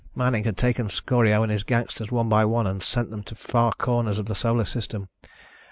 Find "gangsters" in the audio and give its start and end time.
1.61-2.09